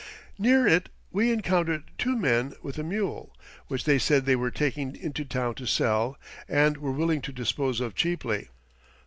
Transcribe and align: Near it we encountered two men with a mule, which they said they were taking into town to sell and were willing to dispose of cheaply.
Near 0.39 0.65
it 0.65 0.89
we 1.11 1.31
encountered 1.31 1.91
two 1.99 2.15
men 2.17 2.55
with 2.63 2.79
a 2.79 2.83
mule, 2.83 3.35
which 3.67 3.83
they 3.83 3.99
said 3.99 4.25
they 4.25 4.35
were 4.35 4.49
taking 4.49 4.95
into 4.95 5.23
town 5.23 5.53
to 5.53 5.67
sell 5.67 6.17
and 6.49 6.77
were 6.77 6.89
willing 6.91 7.21
to 7.21 7.31
dispose 7.31 7.79
of 7.79 7.93
cheaply. 7.93 8.47